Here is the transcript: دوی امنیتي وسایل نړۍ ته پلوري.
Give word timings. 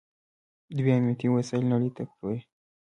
دوی 0.77 0.91
امنیتي 0.97 1.27
وسایل 1.29 1.63
نړۍ 1.73 1.89
ته 1.95 2.01
پلوري. 2.11 2.41